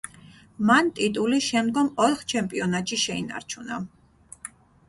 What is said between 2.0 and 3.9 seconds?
ოთხ ჩემპიონატში შეინარჩუნა.